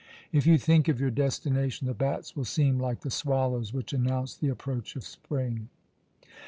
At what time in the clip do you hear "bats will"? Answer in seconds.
1.93-2.43